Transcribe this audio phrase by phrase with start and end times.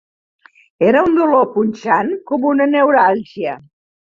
[0.91, 3.55] Era un dolor punxant, com una neuràlgia